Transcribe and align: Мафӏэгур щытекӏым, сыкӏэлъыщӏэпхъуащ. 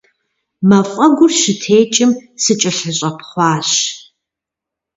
Мафӏэгур 0.69 1.31
щытекӏым, 1.39 2.11
сыкӏэлъыщӏэпхъуащ. 2.43 3.69